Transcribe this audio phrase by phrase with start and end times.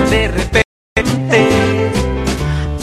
[0.00, 1.90] de repente,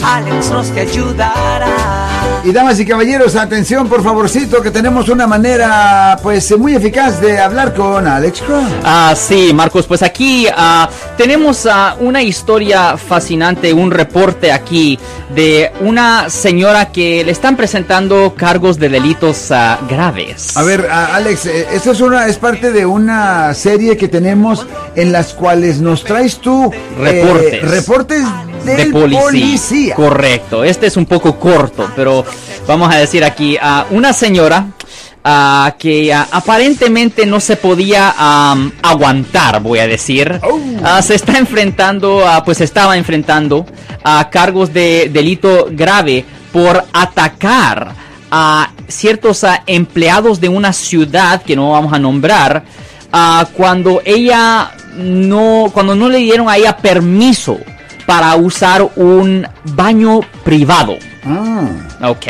[0.02, 2.09] Alex nos te ayudará.
[2.42, 7.38] Y damas y caballeros, atención por favorcito que tenemos una manera pues muy eficaz de
[7.38, 8.64] hablar con Alex Cross.
[8.82, 10.88] Ah, sí, Marcos, pues aquí ah,
[11.18, 14.98] tenemos ah, una historia fascinante, un reporte aquí
[15.34, 20.56] de una señora que le están presentando cargos de delitos ah, graves.
[20.56, 24.66] A ver, a- Alex, eh, esto es una es parte de una serie que tenemos
[24.96, 28.24] en las cuales nos traes tú eh, Reportes.
[28.64, 29.20] Del policía.
[29.20, 29.94] policía.
[29.94, 30.64] Correcto.
[30.64, 32.24] Este es un poco corto, pero
[32.66, 34.66] vamos a decir aquí a una señora
[35.24, 38.14] ah, que aparentemente no se podía
[38.82, 40.40] aguantar, voy a decir.
[40.42, 40.60] Oh.
[40.84, 43.66] Ah, se está enfrentando, ah, pues estaba enfrentando
[44.02, 47.94] a cargos de delito grave por atacar
[48.30, 52.64] a ciertos ah, empleados de una ciudad que no vamos a nombrar
[53.56, 57.58] cuando ella no cuando no le dieron a ella permiso
[58.10, 60.98] para usar un baño privado.
[61.24, 62.08] Ah.
[62.08, 62.26] Ok.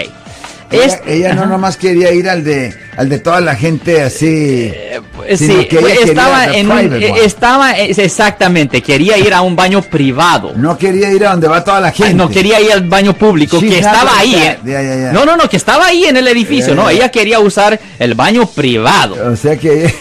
[0.70, 4.70] Ella, no nomás quería ir al de al de toda la gente así.
[4.74, 5.00] Eh,
[5.38, 10.52] Sí, quería estaba en un, eh, estaba exactamente, quería ir a un baño privado.
[10.54, 12.10] No quería ir a donde va toda la gente.
[12.10, 14.34] Ay, no quería ir al baño público She que estaba ahí.
[14.34, 15.10] eh.
[15.14, 18.46] No, no, no, que estaba ahí en el edificio, no, ella quería usar el baño
[18.46, 19.16] privado.
[19.32, 19.94] O sea que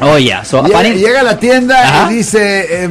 [0.00, 2.12] Oye, so, llega, llega a la tienda Ajá.
[2.12, 2.88] y dice, eh,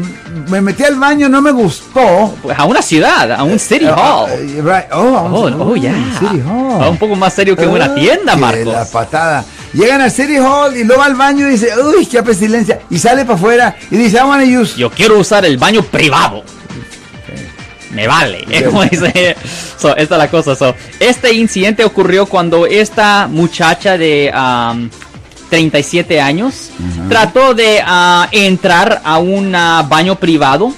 [0.49, 2.35] me metí al baño, no me gustó.
[2.41, 4.29] pues, a una ciudad, a un city hall.
[4.31, 4.91] Eh, right.
[4.91, 5.75] Oh, a un- Oh, oh.
[5.75, 6.89] City Hall.
[6.89, 8.73] Un poco más serio que una tienda, Marcos.
[8.73, 9.43] La patada.
[9.73, 12.79] Llegan al City Hall y luego al baño y dice, uy, qué pestilencia.
[12.91, 14.77] Y sale para afuera y dice, I wanna use.
[14.77, 16.43] Yo quiero usar el baño privado.
[17.91, 18.45] Me vale.
[18.49, 19.35] Es como dice.
[19.77, 20.55] So, esta es la cosa.
[20.55, 24.89] So, este incidente ocurrió cuando esta muchacha de um,
[25.53, 26.71] 37 años
[27.09, 30.73] trató de ah, entrar a un ah, baño privado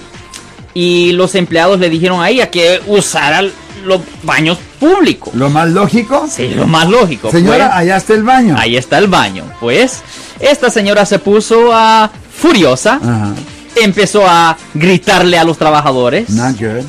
[0.74, 3.42] y los empleados le dijeron a ella que usara
[3.86, 5.34] los baños públicos.
[5.34, 6.28] Lo más lógico.
[6.30, 7.32] Sí, lo más lógico.
[7.32, 7.78] Señora, pues.
[7.78, 8.56] allá está el baño.
[8.60, 9.46] Ahí está el baño.
[9.62, 10.02] Pues
[10.42, 13.00] esta señora se puso ah, furiosa.
[13.02, 13.34] Ajá.
[13.78, 16.32] Empezó a gritarle a los trabajadores.
[16.32, 16.84] Not good.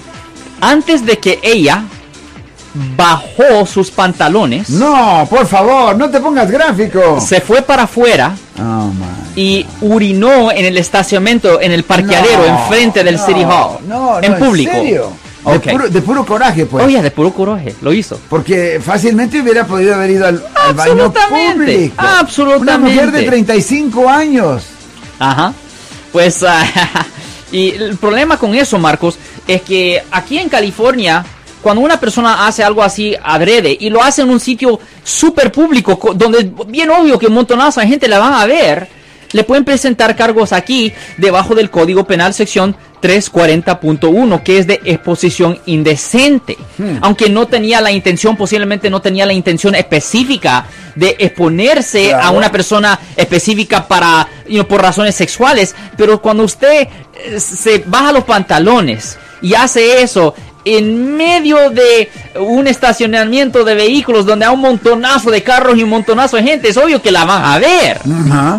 [0.60, 1.84] Antes de que ella
[2.96, 7.20] bajó sus pantalones, No, por favor, no te pongas gráfico.
[7.20, 8.90] se fue para afuera Oh,
[9.34, 13.78] y urinó en el estacionamiento, en el parqueadero, No, enfrente del no, City Hall.
[13.86, 14.72] No, no, en público.
[14.72, 15.12] serio?
[15.44, 15.64] Ok.
[15.64, 16.84] De, puro, de puro coraje, pues.
[16.84, 18.18] Oye, de puro coraje, lo hizo.
[18.28, 21.94] Porque fácilmente hubiera podido haber ido al, al baño público.
[21.98, 22.62] absolutamente.
[22.62, 24.62] Una mujer de 35 años.
[25.18, 25.52] Ajá.
[26.12, 26.64] Pues, ah,
[27.52, 31.24] y el problema con eso, Marcos, es que aquí en California,
[31.66, 35.98] cuando una persona hace algo así adrede y lo hace en un sitio súper público,
[35.98, 38.86] co- donde es bien obvio que un montonazo de gente la van a ver,
[39.32, 45.58] le pueden presentar cargos aquí debajo del Código Penal sección 340.1, que es de exposición
[45.66, 46.56] indecente.
[46.78, 46.98] Hmm.
[47.00, 52.50] Aunque no tenía la intención, posiblemente no tenía la intención específica de exponerse a una
[52.52, 56.88] persona específica para, you know, por razones sexuales, pero cuando usted
[57.24, 60.34] eh, se baja los pantalones y hace eso
[60.66, 62.10] en medio de
[62.40, 66.68] un estacionamiento de vehículos donde hay un montonazo de carros y un montonazo de gente,
[66.68, 68.00] es obvio que la van a ver.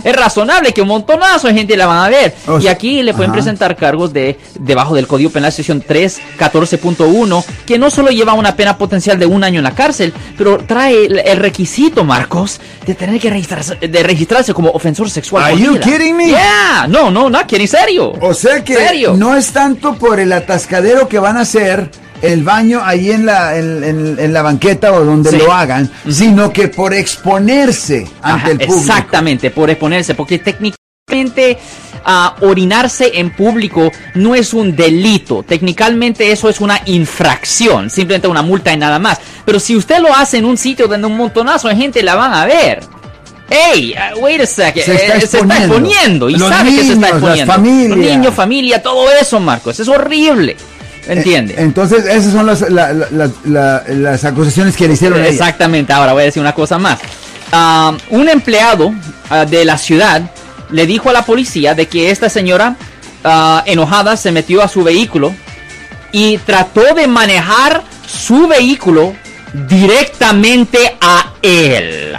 [0.03, 2.33] Es razonable que un montonazo de gente la van a ver.
[2.47, 7.77] O y aquí le pueden presentar cargos de debajo del Código Penal sección 314.1 que
[7.77, 11.19] no solo lleva una pena potencial de un año en la cárcel, pero trae el,
[11.19, 15.43] el requisito, Marcos, de tener que registrarse, de registrarse como ofensor sexual.
[15.43, 16.27] Are you kidding me?
[16.27, 18.13] Yeah, no, no, no, kidding, serio.
[18.21, 19.15] O sea que ¿Serio?
[19.17, 21.89] no es tanto por el atascadero que van a hacer
[22.21, 25.37] el baño ahí en la, en, en- en la banqueta o donde Sí.
[25.37, 28.75] lo hagan, sino que por exponerse ante Ajá, el público.
[28.79, 31.57] Exactamente, por exponerse, porque técnicamente
[32.05, 38.41] ah, orinarse en público no es un delito, técnicamente eso es una infracción, simplemente una
[38.41, 39.19] multa y nada más.
[39.45, 42.33] Pero si usted lo hace en un sitio donde un montonazo de gente la van
[42.33, 42.81] a ver.
[43.49, 44.83] Hey, uh, wait a second.
[44.83, 45.75] Se está eh, exponiendo.
[45.75, 47.53] exponiendo y Los sabe que se está niños, las exponiendo.
[47.53, 47.89] familias.
[47.97, 49.79] Los niños, familia, todo eso, Marcos.
[49.79, 50.57] Es horrible.
[51.07, 51.53] ¿Entiende?
[51.53, 55.23] Eh, Entonces, esas son las, la- la- la- la- las acusaciones que le hicieron.
[55.23, 56.99] Exactamente, ahora voy a decir una cosa más.
[57.51, 58.93] Ah, un empleado
[59.29, 60.21] ah, de la ciudad
[60.69, 62.75] le dijo a la policía de que esta señora
[63.23, 65.33] ah, enojada se metió a su vehículo
[66.11, 69.13] y trató de manejar su vehículo
[69.53, 72.13] directamente a él.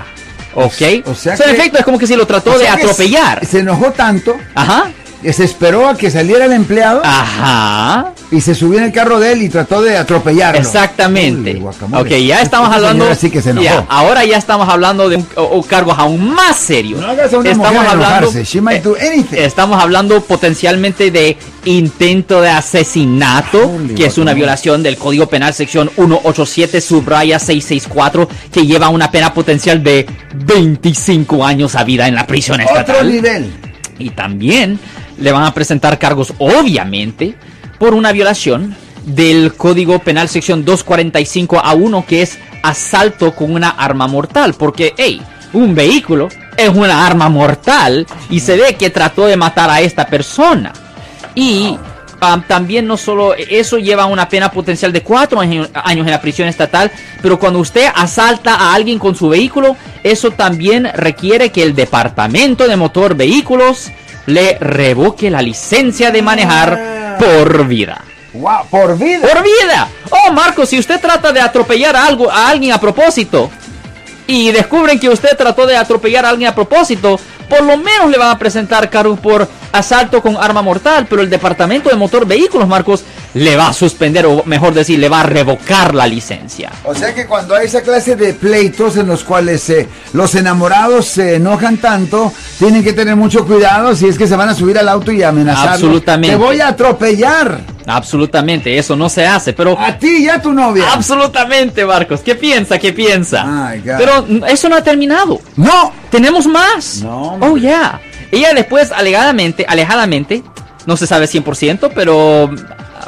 [0.54, 0.82] ¿Ok?
[1.06, 3.40] O sea en que- efecto, es como que si lo trató O de sea atropellar.
[3.40, 4.88] Se, se enojó tanto Ajá.
[5.22, 8.12] que se esperó a que saliera el empleado Ajá.
[8.30, 10.60] Y se subió en el carro de él y trató de atropellarlo.
[10.60, 11.54] Exactamente.
[11.56, 13.04] Uy, ok, ya estamos Esta hablando.
[13.04, 13.64] señora sí que se enojó.
[13.64, 17.00] ya, ahora ya estamos hablando de un- o- o cargos aún más serios.
[17.00, 18.44] No hagas a una mujer enojarse.
[18.44, 19.36] She might do anything.
[19.38, 25.54] estamos hablando potencialmente de intento de asesinato, Holy que es una violación del Código Penal
[25.54, 32.14] sección 187 subraya 664, que lleva una pena potencial de 25 años a vida en
[32.14, 33.10] la prisión Otro estatal.
[33.10, 33.50] nivel.
[33.98, 34.78] Y también
[35.18, 37.34] le van a presentar cargos, obviamente,
[37.78, 43.70] por una violación del Código Penal sección 245 a 1, que es asalto con una
[43.70, 44.54] arma mortal.
[44.54, 45.22] Porque, hey,
[45.52, 50.06] un vehículo es una arma mortal y se ve que trató de matar a esta
[50.06, 50.72] persona.
[51.34, 51.78] Y
[52.20, 56.20] ah, también no solo eso lleva una pena potencial de cuatro años años en la
[56.20, 56.90] prisión estatal,
[57.22, 62.66] pero cuando usted asalta a alguien con su vehículo, eso también requiere que el Departamento
[62.66, 63.90] de Motor Vehículos
[64.26, 68.02] le revoque la licencia de manejar por vida.
[68.32, 69.26] Wow, por vida.
[69.26, 69.88] ¡Por vida!
[70.10, 73.50] Oh, Marco, si usted trata de atropellar a, algo, a alguien a propósito
[74.26, 77.18] y descubren que usted trató de atropellar a alguien a propósito,
[77.48, 81.30] por lo menos le van a presentar cargos por asalto con arma mortal, pero el
[81.30, 85.24] Departamento de Motor Vehículos, Marcos, le va a suspender, o mejor decir, le va a
[85.24, 86.70] revocar la licencia.
[86.84, 91.06] O sea que cuando hay esa clase de pleitos en los cuales eh, los enamorados
[91.06, 94.78] se enojan tanto, tienen que tener mucho cuidado si es que se van a subir
[94.78, 95.70] al auto y amenazar.
[95.70, 96.36] Absolutamente.
[96.36, 97.60] Te voy a atropellar.
[97.86, 99.78] Absolutamente, eso no se hace, pero...
[99.78, 100.92] A ti y a tu novia.
[100.92, 102.20] Absolutamente, Marcos.
[102.20, 102.78] ¿Qué piensa?
[102.78, 103.72] ¿Qué piensa?
[103.82, 105.40] Pero eso no ha terminado.
[105.56, 105.92] No.
[106.10, 107.02] Tenemos más.
[107.02, 108.00] No, oh, yeah.
[108.30, 110.42] Ella después, alegadamente, alejadamente,
[110.86, 112.50] no se sabe 100%, pero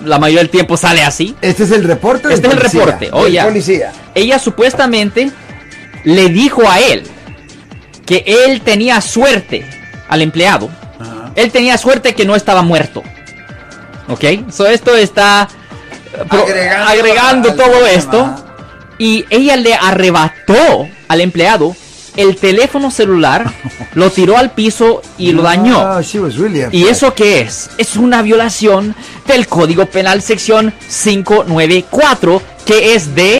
[0.04, 1.34] la mayoría del tiempo sale así.
[1.40, 2.32] Este es el reporte.
[2.32, 3.08] Este es el policía, reporte.
[3.12, 3.44] Oh, ya.
[3.44, 3.92] policía.
[4.14, 5.30] Ella supuestamente
[6.04, 7.04] le dijo a él
[8.06, 9.64] que él tenía suerte
[10.08, 10.70] al empleado.
[11.36, 13.02] Él tenía suerte que no estaba muerto.
[14.08, 14.24] ¿Ok?
[14.50, 15.48] So esto está
[16.12, 16.44] eh, pro-
[16.86, 18.46] Agregando todo esto.
[18.98, 21.74] Y ella le arrebató al empleado
[22.16, 23.52] el teléfono celular,
[23.94, 26.00] lo tiró al piso y lo dañó.
[26.02, 27.70] She was really ¿Y eso qué es?
[27.78, 28.94] Es una violación
[29.26, 33.39] del Código Penal sección 594, que es de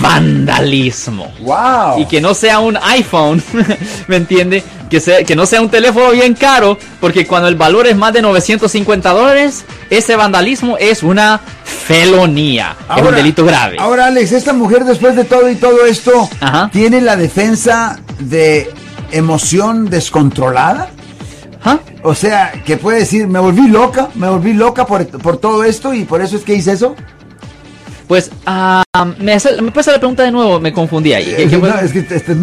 [0.00, 1.32] vandalismo.
[1.40, 2.00] Wow.
[2.00, 3.42] Y que no sea un iPhone,
[4.08, 4.62] ¿me entiende?
[4.88, 8.12] Que, sea, que no sea un teléfono bien caro, porque cuando el valor es más
[8.12, 13.76] de 950 dólares, ese vandalismo es una felonía, es un delito grave.
[13.78, 16.70] Ahora, Alex, esta mujer después de todo y todo esto, Ajá.
[16.72, 18.70] ¿tiene la defensa de
[19.10, 20.90] emoción descontrolada?
[21.64, 21.80] ¿Ah?
[22.02, 25.92] O sea, que puede decir, me volví loca, me volví loca por, por todo esto
[25.92, 26.94] y por eso es que hice eso.
[28.08, 28.82] Pues, ah,
[29.20, 31.26] me, hace- me pasa la pregunta de nuevo, me confundí ahí.
[31.26, 32.40] ¿Qué- Eh, qué no, es que te, están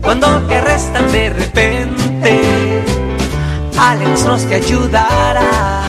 [0.00, 2.40] Cuando te arrestan de repente,
[3.78, 5.85] Alex Cross te ayudará.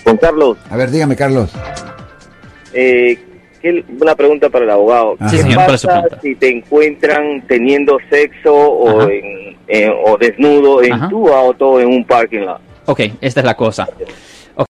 [0.03, 0.59] Con Carlos.
[0.69, 1.49] A ver, dígame, Carlos.
[2.73, 3.28] Eh,
[3.61, 5.15] ¿qué- una pregunta para el abogado.
[5.19, 5.29] Ah.
[5.29, 9.93] Sí, ¿Qué señor, ¿cuál es su pasa si te encuentran teniendo sexo o, en, en-
[10.05, 11.09] o desnudo en Ajá.
[11.09, 12.59] tu auto en un parking lot?
[12.85, 13.87] Ok, esta es la cosa.
[14.55, 14.67] Ok.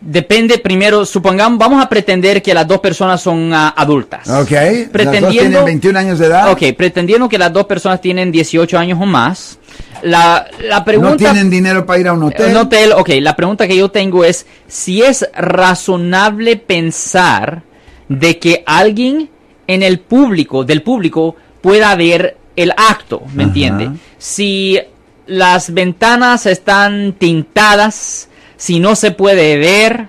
[0.00, 4.28] Depende primero, supongamos, vamos a pretender que las dos personas son ah, adultas.
[4.28, 4.50] Ok.
[4.50, 6.50] Las dos Pretendiendo- tienen 21 años de edad.
[6.52, 9.58] Ok, pretendiendo que las dos personas tienen 18 años o más.
[10.02, 11.10] La, la pregunta...
[11.12, 12.50] No tienen dinero para ir a un hotel.
[12.50, 17.62] Un hotel, ok, la pregunta que yo tengo es si es razonable pensar
[18.08, 19.30] de que alguien
[19.66, 23.90] en el público, del público, pueda ver el acto, ¿me entiende?
[24.18, 24.78] Si
[25.26, 30.08] las ventanas están tintadas, si no se puede ver,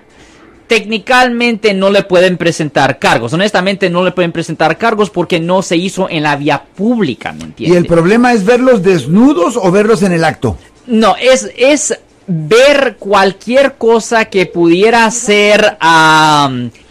[0.66, 3.32] técnicamente no le pueden presentar cargos.
[3.32, 7.40] Honestamente no le pueden presentar cargos porque no se hizo en la vía pública, ¿me
[7.40, 7.78] ¿Y entiende?
[7.78, 10.58] el problema es verlos desnudos o verlos en el acto?
[10.86, 15.78] No, es, es ver cualquier cosa que pudiera ser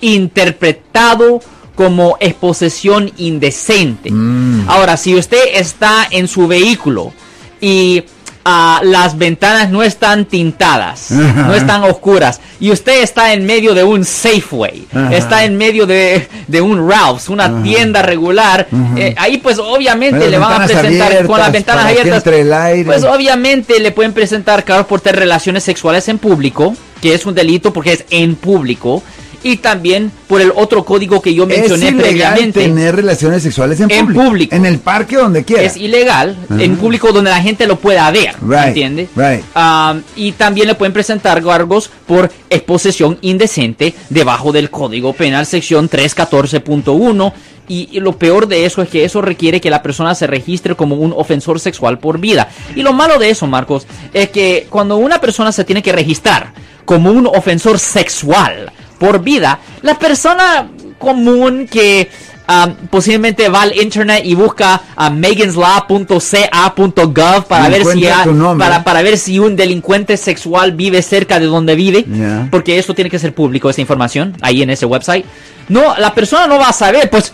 [0.01, 1.41] interpretado
[1.75, 4.09] como exposición indecente.
[4.11, 4.69] Mm.
[4.69, 7.11] Ahora, si usted está en su vehículo
[7.59, 8.03] y
[8.45, 13.83] ah, las ventanas no están tintadas, no están oscuras, y usted está en medio de
[13.83, 19.59] un Safeway, está en medio de, de un Ralph's, una tienda regular, eh, ahí pues
[19.59, 22.17] obviamente le van a presentar con las ventanas abiertas.
[22.17, 22.85] entre el aire.
[22.85, 27.35] Pues obviamente le pueden presentar cargos por tener relaciones sexuales en público, que es un
[27.35, 29.03] delito porque es en público,
[29.47, 32.01] y también por el otro código que yo Es mencioné ilegal
[32.33, 32.61] previamente.
[32.61, 34.23] tener relaciones sexuales en, En público.
[34.23, 34.55] público.
[34.55, 35.61] En el parque donde quiera.
[35.61, 39.07] Es ilegal en público donde la gente lo pueda ver, ¿me Right, entiende?
[39.15, 39.43] right.
[39.55, 45.87] Um, y también le pueden presentar cargos por exposición indecente debajo del Código Penal sección
[45.91, 47.33] 314.1
[47.67, 50.75] y, y lo peor de eso es que eso requiere que la persona se registre
[50.75, 52.49] como un ofensor sexual por vida.
[52.75, 56.51] Y lo malo de eso, Marcos, es que cuando una persona se tiene que registrar
[56.85, 60.67] como un ofensor sexual por vida, la persona
[60.99, 62.09] común que
[62.47, 68.25] ah, posiblemente va al internet y busca a meganslaw.ca.gov para ver si ha-
[68.57, 72.47] para, para ver si un delincuente sexual vive cerca de donde vive, Ya.
[72.51, 75.25] porque eso tiene que ser público esa información ahí en ese website.
[75.69, 77.33] No, la persona no va a saber, pues,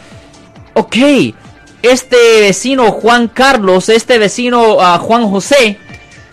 [0.74, 0.96] ok,
[1.82, 5.78] este vecino Juan Carlos, este vecino ah, Juan José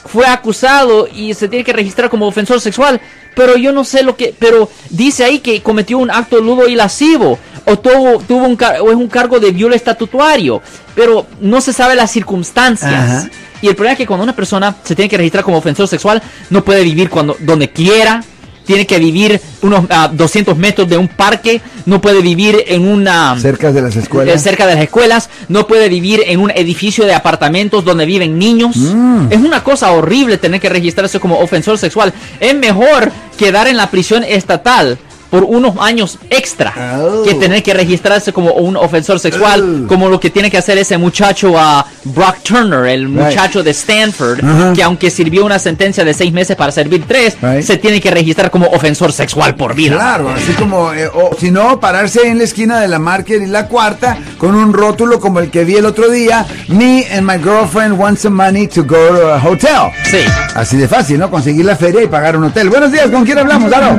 [0.05, 3.01] fue acusado y se tiene que registrar como ofensor sexual,
[3.39, 6.75] pero yo no sé lo que, pero dice ahí que cometió un acto ludo y
[6.75, 10.61] lascivo o tuvo, tuvo un o es un cargo de viola estatutario,
[10.97, 12.93] pero no se sabe las circunstancias.
[12.93, 13.31] Ajá.
[13.63, 16.21] Y el problema es que cuando una persona se tiene que registrar como ofensor sexual,
[16.51, 18.25] no puede vivir cuando donde quiera,
[18.69, 23.35] tiene que vivir unos ah, 200 metros de un parque, no puede vivir en una
[23.41, 24.43] Cerca de las eh, escuelas.
[24.43, 28.77] cerca de las escuelas, no puede vivir en un edificio de apartamentos donde viven niños.
[28.77, 29.29] Mm.
[29.31, 32.13] Es una cosa horrible tener que registrarse como ofensor sexual.
[32.41, 34.99] Es mejor quedar en la prisión estatal
[35.31, 37.23] por unos años extra Oh.
[37.25, 39.89] que tener que registrarse como un ofensor sexual, Oh.
[39.89, 44.45] como lo que tiene que hacer ese muchacho a Brock Turner, el muchacho de Stanford,
[44.45, 44.73] Ajá.
[44.75, 47.63] que aunque sirvió una sentencia de seis meses para servir tres, Right.
[47.63, 49.97] se tiene que registrar como ofensor sexual por vida.
[49.97, 53.47] Claro, así como, eh, o si no, pararse en la esquina de la Market y
[53.47, 56.47] la cuarta con un rótulo como el que vi el otro día.
[56.69, 59.91] Me and my girlfriend want some money to go to a hotel.
[60.11, 60.19] Sí.
[60.55, 61.31] Así de fácil, ¿no?
[61.31, 62.69] Conseguir la feria y pagar un hotel.
[62.71, 63.73] Buenos días, ¿con quién hablamos?
[63.73, 63.99] ¡Aló!